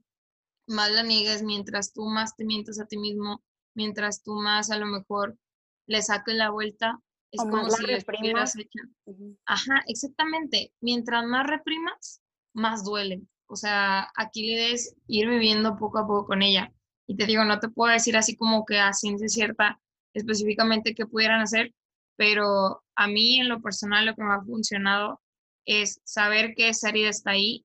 [0.66, 3.42] más la niegues, mientras tú más te mientas a ti mismo,
[3.74, 5.38] mientras tú más a lo mejor
[5.86, 7.00] le saques la vuelta,
[7.32, 8.54] es como si reprimas.
[9.46, 10.72] Ajá, exactamente.
[10.80, 12.22] Mientras más reprimas,
[12.54, 13.22] más duele.
[13.46, 16.72] O sea, aquí le des ir viviendo poco a poco con ella.
[17.06, 19.80] Y te digo, no te puedo decir así como que a ciencia cierta
[20.14, 21.72] específicamente qué pudieran hacer,
[22.16, 25.20] pero a mí en lo personal lo que me ha funcionado
[25.64, 27.64] es saber que esa herida está ahí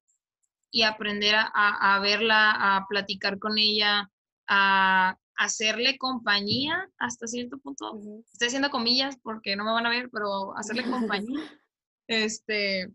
[0.72, 4.12] y aprender a, a verla, a platicar con ella,
[4.48, 8.00] a hacerle compañía hasta cierto punto.
[8.32, 11.40] Estoy haciendo comillas porque no me van a ver, pero hacerle compañía.
[12.08, 12.92] este,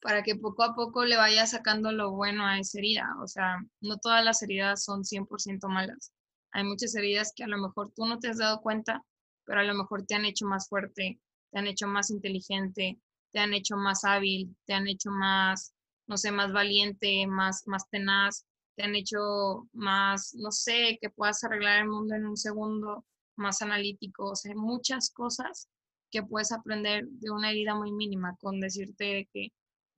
[0.00, 3.14] para que poco a poco le vaya sacando lo bueno a esa herida.
[3.22, 6.12] O sea, no todas las heridas son 100% malas.
[6.52, 9.02] Hay muchas heridas que a lo mejor tú no te has dado cuenta,
[9.44, 13.00] pero a lo mejor te han hecho más fuerte, te han hecho más inteligente,
[13.32, 15.74] te han hecho más hábil, te han hecho más,
[16.06, 21.42] no sé, más valiente, más, más tenaz te han hecho más, no sé, que puedas
[21.44, 23.04] arreglar el mundo en un segundo,
[23.36, 25.68] más analítico, o sea, muchas cosas
[26.10, 29.48] que puedes aprender de una herida muy mínima, con decirte que,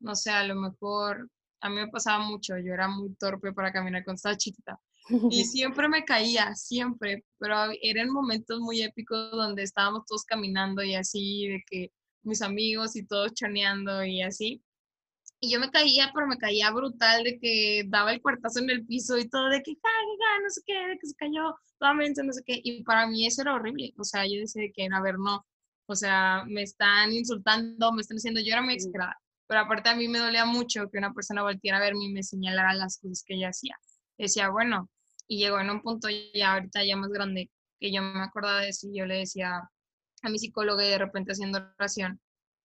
[0.01, 3.73] no sé, a lo mejor, a mí me pasaba mucho, yo era muy torpe para
[3.73, 5.09] caminar con estaba chiquita, y
[5.45, 11.49] siempre me caía, siempre, pero eran momentos muy épicos donde estábamos todos caminando y así,
[11.49, 14.63] de que mis amigos y todos choneando y así,
[15.41, 18.87] y yo me caía, pero me caía brutal de que daba el cuartazo en el
[18.87, 19.89] piso y todo, de que, ja,
[20.43, 22.61] no sé qué, de que se cayó, totalmente, no sé qué.
[22.63, 23.93] Y para mí eso era horrible.
[23.99, 25.47] O sea, yo decía que, a ver, no.
[25.87, 29.17] O sea, me están insultando, me están diciendo, yo era muy exagerada.
[29.47, 32.23] Pero aparte a mí me dolía mucho que una persona volteara a verme y me
[32.23, 33.79] señalara las cosas que ella hacía.
[34.19, 34.91] Decía, bueno,
[35.29, 38.71] y llegó en un punto ya ahorita ya más grande que yo me acordaba de
[38.71, 39.71] eso y yo le decía
[40.23, 42.21] a mi psicóloga y de repente haciendo oración,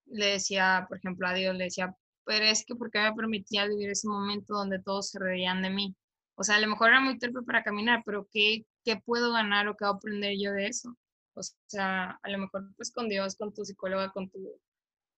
[0.06, 1.96] le decía, por ejemplo, a Dios, le decía,
[2.32, 5.94] pero es que porque me permitía vivir ese momento donde todos se reían de mí.
[6.36, 9.67] O sea, a lo mejor era muy torpe para caminar, pero ¿qué, qué puedo ganar
[9.67, 10.96] o qué voy a aprender yo de eso?
[11.34, 14.39] O sea, a lo mejor pues con Dios, con tu psicóloga, con tu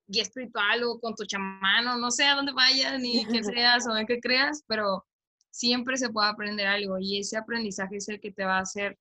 [0.08, 3.88] guía espiritual o con tu chamán o no sé a dónde vayas ni qué seas
[3.88, 5.06] o en qué creas, pero
[5.52, 8.98] siempre se puede aprender algo y ese aprendizaje es el que te va a hacer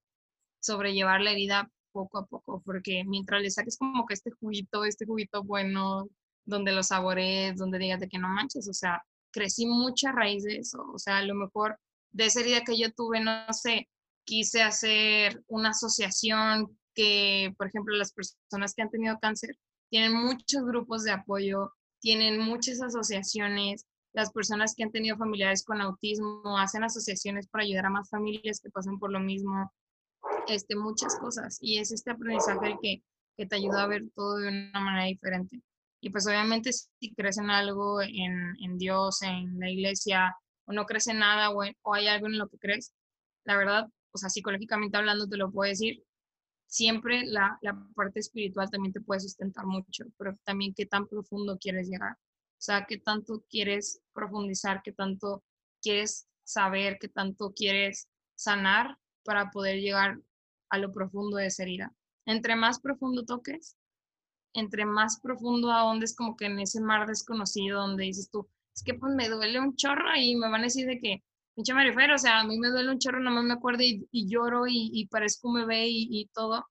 [0.60, 5.06] sobrellevar la herida poco a poco, porque mientras le saques como que este juguito, este
[5.06, 6.10] juguito bueno,
[6.44, 9.02] donde lo saborees, donde digas de que no manches, o sea,
[9.32, 11.78] crecí mucha raíz de eso, o sea, a lo mejor
[12.10, 13.88] de esa herida que yo tuve, no sé,
[14.24, 19.56] quise hacer una asociación que, por ejemplo, las personas que han tenido cáncer
[19.90, 25.80] tienen muchos grupos de apoyo, tienen muchas asociaciones, las personas que han tenido familiares con
[25.80, 29.72] autismo hacen asociaciones para ayudar a más familias que pasan por lo mismo,
[30.48, 31.58] este, muchas cosas.
[31.60, 33.02] Y es este aprendizaje el que,
[33.36, 35.62] que te ayuda a ver todo de una manera diferente.
[36.02, 40.36] Y pues obviamente si crees en algo, en, en Dios, en la iglesia,
[40.66, 42.92] o no crees en nada, o, o hay algo en lo que crees,
[43.44, 46.02] la verdad, o sea, psicológicamente hablando te lo puedo decir,
[46.66, 51.56] siempre la, la, parte espiritual también te puede sustentar mucho, pero también qué tan profundo
[51.58, 52.12] quieres llegar.
[52.14, 55.44] O sea, qué tanto quieres profundizar, qué tanto
[55.80, 60.18] quieres saber, qué tanto quieres sanar para poder llegar
[60.70, 61.92] a lo profundo de esa herida.
[62.26, 63.76] Entre más profundo toques,
[64.54, 68.94] entre más profundo ahondes como que en ese mar desconocido donde dices tú, es que
[68.94, 71.22] pues me duele un chorro y me van a decir de que,
[71.54, 74.66] pinche marifero, o sea, a mí me duele un chorro, más me acuerdo y, lloro
[74.66, 76.66] y, y, parezco un bebé y, y todo,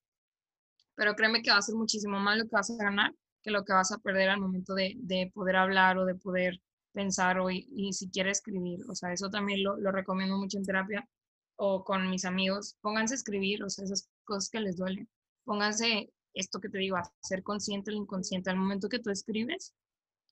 [0.96, 3.64] pero créeme que va a ser muchísimo más lo que vas a ganar que lo
[3.66, 6.62] que vas a perder al momento de, de poder hablar o de poder
[6.94, 8.80] pensar o y, si quieres escribir.
[8.90, 11.08] O sea, eso también lo, lo, recomiendo mucho en terapia
[11.56, 12.78] o con mis amigos.
[12.82, 15.10] Pónganse a escribir, o sea, esas cosas que les duelen.
[15.44, 18.50] Pónganse esto que te digo, a ser consciente del inconsciente.
[18.50, 19.74] Al momento que tú escribes,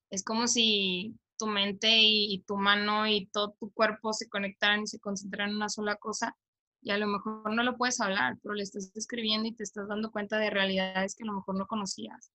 [0.09, 4.83] es como si tu mente y, y, tu mano y todo tu cuerpo se conectaran
[4.83, 6.35] y se concentraran en una sola cosa.
[6.81, 9.87] Y a lo mejor no lo puedes hablar, pero le estás escribiendo y te estás
[9.87, 12.31] dando cuenta de realidades que a lo mejor no conocías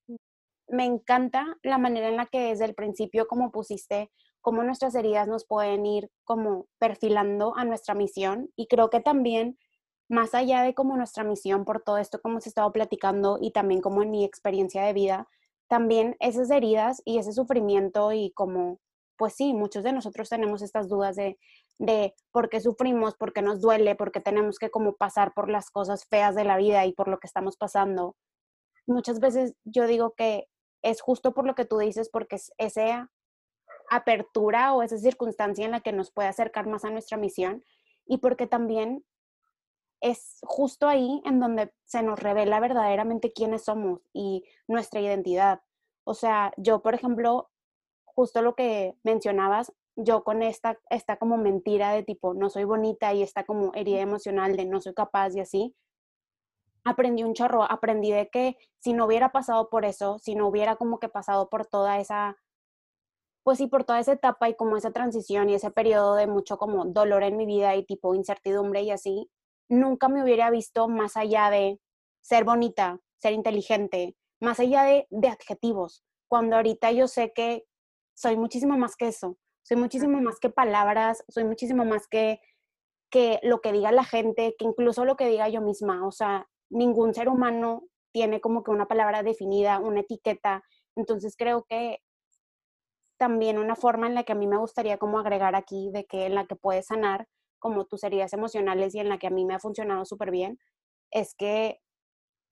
[0.68, 5.28] me encanta la manera en la que desde el principio, como pusiste, cómo nuestras heridas
[5.28, 8.50] nos pueden ir como perfilando a nuestra misión.
[8.56, 9.58] Y creo que también,
[10.08, 13.80] más allá de como nuestra misión por todo esto como se estado platicando y también
[13.80, 15.28] como en mi experiencia de vida,
[15.68, 18.80] también esas heridas y ese sufrimiento y como,
[19.16, 21.38] pues sí, muchos de nosotros tenemos estas dudas de,
[21.78, 25.48] de por qué sufrimos, por qué nos duele, por qué tenemos que como pasar por
[25.48, 28.16] las cosas feas de la vida y por lo que estamos pasando.
[28.86, 30.46] Muchas veces yo digo que
[30.82, 33.10] es justo por lo que tú dices, porque es esa
[33.90, 37.64] apertura o esa circunstancia en la que nos puede acercar más a nuestra misión
[38.06, 39.04] y porque también
[40.00, 45.62] es justo ahí en donde se nos revela verdaderamente quiénes somos y nuestra identidad.
[46.04, 47.50] O sea, yo, por ejemplo,
[48.04, 53.14] justo lo que mencionabas, yo con esta, esta como mentira de tipo, no soy bonita
[53.14, 55.74] y esta como herida emocional de no soy capaz y así,
[56.84, 60.76] aprendí un chorro, aprendí de que si no hubiera pasado por eso, si no hubiera
[60.76, 62.36] como que pasado por toda esa,
[63.42, 66.58] pues sí, por toda esa etapa y como esa transición y ese periodo de mucho
[66.58, 69.30] como dolor en mi vida y tipo incertidumbre y así,
[69.68, 71.80] nunca me hubiera visto más allá de
[72.22, 77.64] ser bonita, ser inteligente, más allá de, de adjetivos, cuando ahorita yo sé que
[78.14, 82.40] soy muchísimo más que eso, soy muchísimo más que palabras, soy muchísimo más que
[83.14, 86.48] que lo que diga la gente, que incluso lo que diga yo misma, o sea,
[86.68, 90.64] ningún ser humano tiene como que una palabra definida, una etiqueta.
[90.96, 91.98] Entonces creo que
[93.16, 96.26] también una forma en la que a mí me gustaría como agregar aquí, de que
[96.26, 97.28] en la que puedes sanar
[97.64, 100.58] como tus heridas emocionales y en la que a mí me ha funcionado súper bien,
[101.10, 101.80] es que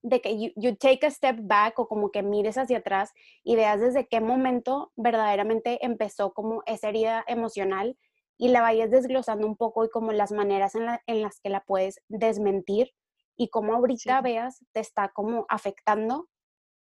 [0.01, 3.11] de que you, you, take a step back o como que mires hacia atrás
[3.43, 7.95] y veas desde qué momento verdaderamente empezó como esa herida emocional
[8.39, 11.61] y la vayas desglosando un poco y como las maneras en, en las que la
[11.61, 12.89] puedes desmentir
[13.37, 16.27] y cómo ahorita veas te está como afectando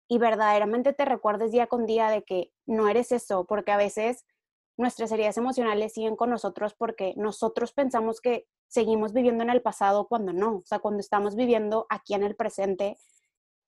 [0.07, 4.23] y verdaderamente te recuerdes día con día de que no eres eso, porque a veces
[4.77, 10.07] nuestras heridas emocionales siguen con nosotros porque nosotros pensamos que seguimos viviendo en el pasado
[10.07, 12.97] cuando no, o sea, cuando estamos viviendo aquí en el presente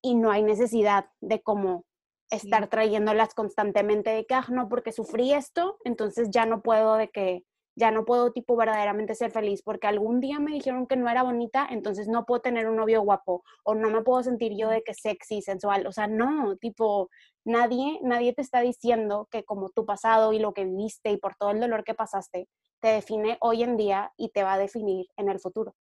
[0.02, 1.84] y no hay necesidad de cómo
[2.30, 7.10] estar trayéndolas constantemente de que, ah, no, porque sufrí esto, entonces ya no puedo de
[7.10, 7.44] que
[7.76, 11.22] ya no puedo tipo verdaderamente ser feliz porque algún día me dijeron que no era
[11.22, 14.82] bonita, entonces no puedo tener un novio guapo o no me puedo sentir yo de
[14.82, 17.10] que sexy, sensual, o sea, no, tipo
[17.44, 21.34] nadie nadie te está diciendo que como tu pasado y lo que viviste y por
[21.36, 22.48] todo el dolor que pasaste
[22.80, 25.74] te define hoy en día y te va a definir en el futuro.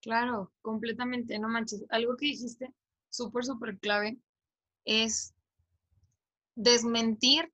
[0.00, 1.84] Claro, completamente, no manches.
[1.90, 2.72] Algo que dijiste
[3.10, 4.18] súper súper clave
[4.84, 5.34] es
[6.54, 7.52] desmentir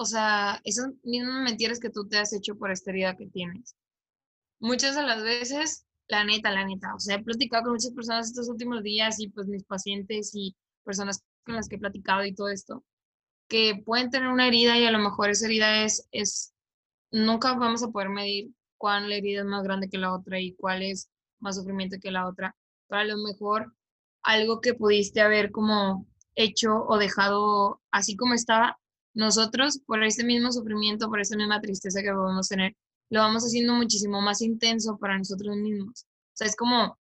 [0.00, 3.74] o sea, esas mismas mentiras que tú te has hecho por esta herida que tienes.
[4.60, 8.28] Muchas de las veces, la neta, la neta, o sea, he platicado con muchas personas
[8.28, 12.32] estos últimos días y pues mis pacientes y personas con las que he platicado y
[12.32, 12.84] todo esto,
[13.48, 16.54] que pueden tener una herida y a lo mejor esa herida es, es,
[17.10, 20.82] nunca vamos a poder medir cuál herida es más grande que la otra y cuál
[20.82, 22.54] es más sufrimiento que la otra,
[22.86, 23.74] pero a lo mejor
[24.22, 26.06] algo que pudiste haber como
[26.36, 28.78] hecho o dejado así como estaba,
[29.14, 32.76] nosotros por este mismo sufrimiento, por esta misma tristeza que podemos tener,
[33.10, 36.02] lo vamos haciendo muchísimo más intenso para nosotros mismos.
[36.04, 36.98] O sea, es como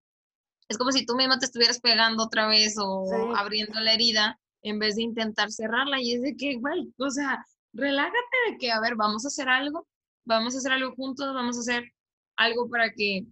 [0.70, 3.16] es como si tú mismo te estuvieras pegando otra vez o Sí.
[3.38, 6.02] abriendo la herida en vez de intentar cerrarla.
[6.02, 8.18] Y es de que, güey, o sea, relájate
[8.50, 9.86] de que, a ver, vamos a hacer algo,
[10.26, 11.92] vamos a hacer algo juntos, vamos a hacer
[12.38, 13.26] algo para que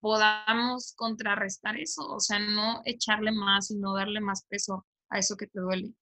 [0.00, 5.36] podamos contrarrestar eso, o sea, no echarle más y no darle más peso a eso
[5.36, 5.92] que te duele.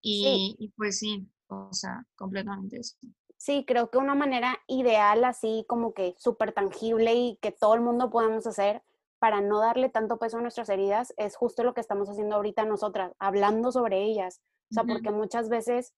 [0.00, 2.96] Y, y pues sí, o sea, completamente eso.
[3.36, 7.80] Sí, creo que una manera ideal, así como que súper tangible y que todo el
[7.80, 8.82] mundo podemos hacer
[9.18, 12.64] para no darle tanto peso a nuestras heridas es justo lo que estamos haciendo ahorita
[12.64, 14.40] nosotras, hablando sobre ellas.
[14.70, 15.94] O sea, porque muchas veces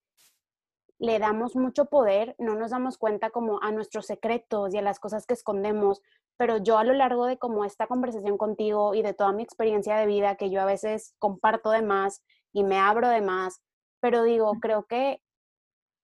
[0.98, 5.00] le damos mucho poder, no nos damos cuenta como a nuestros secretos y a las
[5.00, 6.02] cosas que escondemos,
[6.36, 9.96] pero yo a lo largo de como esta conversación contigo y de toda mi experiencia
[9.96, 13.62] de vida, que yo a veces comparto de más y me abro de más,
[14.00, 15.22] pero digo, creo que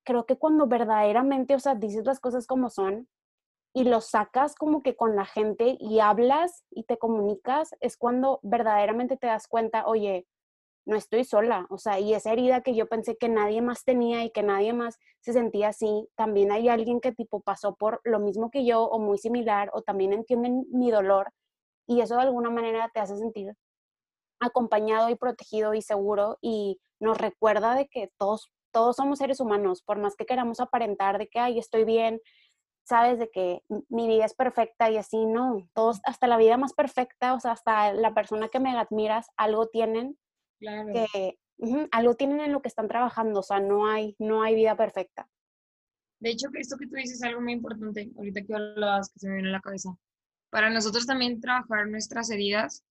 [0.06, 3.08] creo que cuando verdaderamente, o sea, dices las cosas como son
[3.74, 8.40] y lo sacas como que con la gente y hablas y te comunicas, es cuando
[8.42, 10.26] verdaderamente te das cuenta, oye,
[10.86, 14.24] no estoy sola, o sea, y esa herida que yo pensé que nadie más tenía
[14.24, 18.20] y que nadie más se sentía así, también hay alguien que tipo pasó por lo
[18.20, 21.32] mismo que yo o muy similar o también entienden mi dolor
[21.88, 23.54] y eso de alguna manera te hace sentir
[24.40, 29.80] acompañado y protegido y seguro y nos recuerda de que todos todos somos seres humanos,
[29.80, 32.20] por más que queramos aparentar de que, ay, estoy bien,
[32.84, 36.74] sabes, de que mi vida es perfecta y así, no, todos, hasta la vida más
[36.74, 40.18] perfecta, o sea, hasta la persona que me admiras, algo tienen
[40.60, 40.92] Claro.
[40.92, 41.38] que,
[41.90, 45.26] algo tienen en lo que están trabajando, o sea, no hay, no hay vida perfecta.
[46.20, 49.28] De hecho, esto que tú dices es algo muy importante, ahorita que hablabas, que se
[49.28, 49.96] me viene a la cabeza.
[50.50, 52.84] Para nosotros también trabajar nuestras heridas,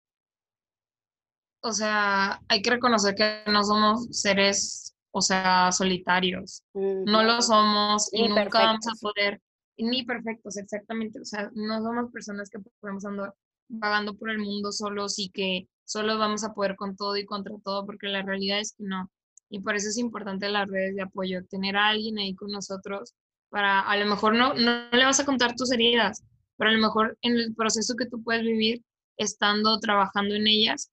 [1.61, 6.63] o sea, hay que reconocer que no somos seres, o sea, solitarios.
[6.75, 7.27] No Ujú.
[7.27, 9.41] lo somos y Ni nunca vamos a poder,
[9.77, 11.21] ni perfectos, exactamente.
[11.21, 13.35] O sea, no somos personas que podemos andar
[13.69, 17.55] vagando por el mundo solos y que solo vamos a poder con todo y contra
[17.63, 19.11] todo, porque la realidad es que no.
[19.51, 23.15] Y por eso es importante las redes de apoyo, tener a alguien ahí con nosotros
[23.51, 26.23] para, a lo mejor no, no le vas a contar tus heridas,
[26.57, 28.83] pero a lo mejor en el proceso que tú puedes vivir
[29.19, 30.91] estando trabajando en ellas,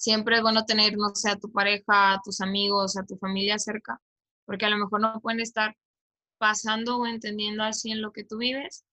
[0.00, 3.58] siempre es bueno tener, no sé, a tu pareja, a tus amigos, a tu familia
[3.58, 4.00] cerca,
[4.46, 5.76] porque a lo mejor no pueden estar
[6.38, 8.86] pasando o entendiendo al 100 lo que tú vives,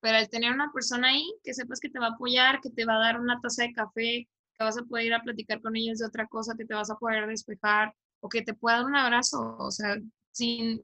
[0.00, 2.84] pero al tener una persona ahí que sepas que te va a apoyar, que te
[2.84, 4.28] va a dar una taza de café,
[4.58, 6.90] que vas a poder ir a platicar con ellos de otra cosa, que te vas
[6.90, 9.96] a poder despejar o que te pueda dar un abrazo, o sea,
[10.32, 10.82] sin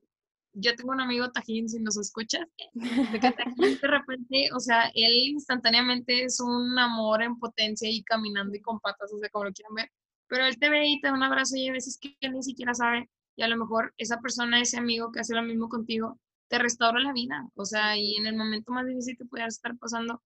[0.61, 6.40] yo tengo un amigo Tajín, si nos escuchas, de repente, o sea, él instantáneamente es
[6.40, 9.90] un amor en potencia y caminando y con patas, o sea, como lo quieran ver,
[10.27, 12.42] pero él te ve y te da un abrazo y hay veces que él ni
[12.42, 16.18] siquiera sabe y a lo mejor esa persona, ese amigo que hace lo mismo contigo,
[16.49, 19.77] te restaura la vida, o sea, y en el momento más difícil que pudieras estar
[19.79, 20.23] pasando,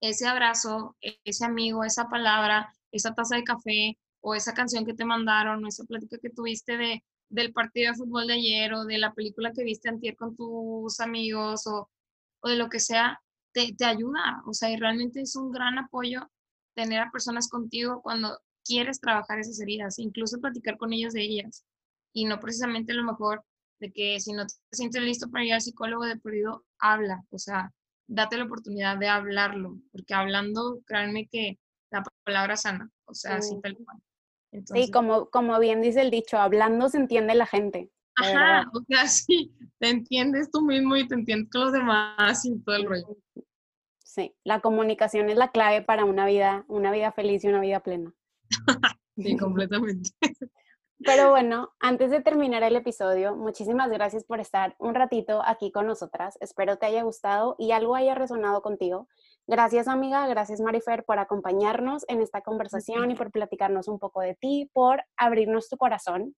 [0.00, 5.04] ese abrazo, ese amigo, esa palabra, esa taza de café o esa canción que te
[5.04, 8.98] mandaron o esa plática que tuviste de, del partido de fútbol de ayer o de
[8.98, 11.90] la película que viste antier con tus amigos o,
[12.40, 13.20] o de lo que sea,
[13.52, 16.30] te, te ayuda, o sea, y realmente es un gran apoyo
[16.74, 21.64] tener a personas contigo cuando quieres trabajar esas heridas, incluso platicar con ellos de ellas
[22.12, 23.44] y no precisamente a lo mejor
[23.80, 27.38] de que si no te sientes listo para ir al psicólogo de perdido, habla, o
[27.38, 27.72] sea,
[28.08, 31.58] date la oportunidad de hablarlo, porque hablando, créanme que
[31.90, 33.60] la palabra sana, o sea, así Sí.
[33.62, 33.98] tal cual.
[34.50, 37.90] Sí, Entonces, como, como bien dice el dicho, hablando se entiende la gente.
[38.20, 38.60] verdad.
[38.60, 42.58] ajá, o sea, sí, te entiendes tú mismo y te entiendes con los demás y
[42.60, 43.16] todo el rollo.
[44.04, 47.80] Sí, la comunicación es la clave para una vida, una vida feliz y una vida
[47.80, 48.14] plena.
[49.16, 50.10] Sí, completamente.
[50.98, 55.86] Pero bueno, antes de terminar el episodio, muchísimas gracias por estar un ratito aquí con
[55.86, 56.38] nosotras.
[56.40, 59.08] Espero te haya gustado y algo haya resonado contigo.
[59.48, 64.34] Gracias amiga, gracias Marifer por acompañarnos en esta conversación y por platicarnos un poco de
[64.34, 66.34] ti, por abrirnos tu corazón.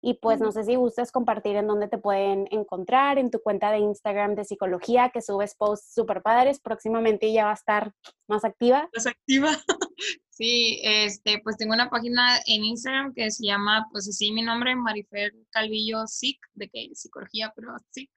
[0.00, 3.72] Y pues no sé si gustas compartir en dónde te pueden encontrar, en tu cuenta
[3.72, 6.60] de Instagram de psicología, que subes posts super padres.
[6.60, 7.92] Próximamente ya va a estar
[8.28, 8.88] más activa.
[8.92, 9.50] ¿Estás activa?
[10.30, 14.76] Sí, este, pues tengo una página en Instagram que se llama, pues así mi nombre,
[14.76, 18.08] Marifer Calvillo Sic, de que psicología, pero Sic.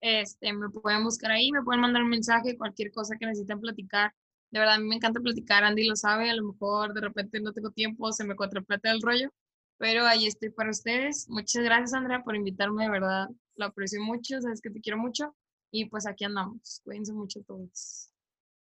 [0.00, 4.14] Este, me pueden buscar ahí, me pueden mandar un mensaje, cualquier cosa que necesiten platicar.
[4.50, 7.40] De verdad, a mí me encanta platicar, Andy lo sabe, a lo mejor de repente
[7.40, 9.30] no tengo tiempo, se me cuatroplata el rollo,
[9.78, 11.28] pero ahí estoy para ustedes.
[11.28, 15.36] Muchas gracias, Andrea, por invitarme, de verdad, lo aprecio mucho, sabes que te quiero mucho
[15.70, 16.80] y pues aquí andamos.
[16.84, 18.10] Cuídense mucho todos.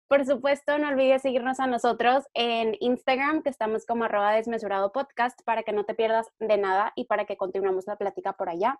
[0.09, 5.41] Por supuesto, no olvides seguirnos a nosotros en Instagram, que estamos como arroba desmesurado podcast,
[5.45, 8.79] para que no te pierdas de nada y para que continuemos la plática por allá.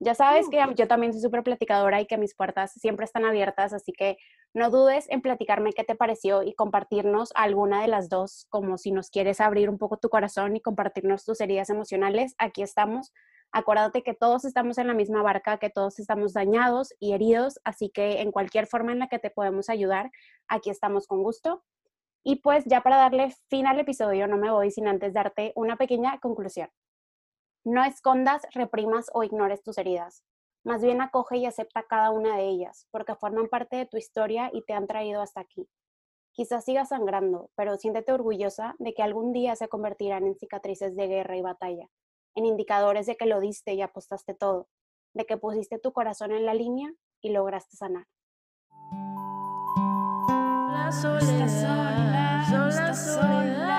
[0.00, 3.72] Ya sabes que yo también soy súper platicadora y que mis puertas siempre están abiertas,
[3.72, 4.16] así que
[4.52, 8.90] no dudes en platicarme qué te pareció y compartirnos alguna de las dos, como si
[8.90, 12.34] nos quieres abrir un poco tu corazón y compartirnos tus heridas emocionales.
[12.38, 13.12] Aquí estamos.
[13.52, 17.90] Acuérdate que todos estamos en la misma barca, que todos estamos dañados y heridos, así
[17.90, 20.10] que en cualquier forma en la que te podemos ayudar,
[20.48, 21.62] aquí estamos con gusto.
[22.24, 25.76] Y pues ya para darle fin al episodio, no me voy sin antes darte una
[25.76, 26.70] pequeña conclusión.
[27.64, 30.24] No escondas, reprimas o ignores tus heridas.
[30.64, 34.50] Más bien acoge y acepta cada una de ellas, porque forman parte de tu historia
[34.52, 35.68] y te han traído hasta aquí.
[36.32, 41.06] Quizás sigas sangrando, pero siéntete orgullosa de que algún día se convertirán en cicatrices de
[41.06, 41.86] guerra y batalla,
[42.34, 44.68] en indicadores de que lo diste y apostaste todo,
[45.14, 48.06] de que pusiste tu corazón en la línea y lograste sanar.
[50.72, 51.48] La soledad,
[52.50, 53.71] sola, soledad.